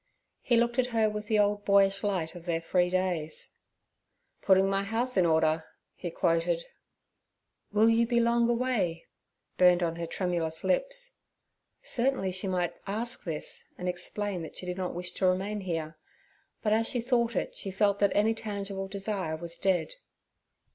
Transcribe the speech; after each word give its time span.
He 0.41 0.57
looked 0.57 0.79
at 0.79 0.87
her 0.97 1.11
with 1.11 1.27
the 1.27 1.37
old 1.37 1.63
boyish 1.63 2.03
light 2.03 2.33
of 2.33 2.45
their 2.45 2.59
free 2.59 2.89
days. 2.89 3.55
'Putting 4.41 4.67
my 4.67 4.83
house 4.83 5.15
in 5.15 5.27
order' 5.27 5.63
he 5.93 6.09
quoted. 6.09 6.65
'Will 7.71 7.87
you 7.87 8.07
be 8.07 8.19
long 8.19 8.49
away?' 8.49 9.05
burned 9.59 9.83
on 9.83 9.97
her 9.97 10.07
tremulous 10.07 10.63
lips. 10.63 11.17
Certainly 11.83 12.31
she 12.31 12.47
might 12.47 12.73
ask 12.87 13.23
this, 13.23 13.65
and 13.77 13.87
explain 13.87 14.41
that 14.41 14.57
she 14.57 14.65
did 14.65 14.77
not 14.77 14.95
wish 14.95 15.11
to 15.11 15.27
remain 15.27 15.59
here; 15.61 15.99
but 16.63 16.73
as 16.73 16.89
she 16.89 16.99
thought 16.99 17.35
it 17.35 17.53
she 17.55 17.69
felt 17.69 17.99
that 17.99 18.11
any 18.15 18.33
tangible 18.33 18.87
desire 18.87 19.37
was 19.37 19.55
dead. 19.55 19.97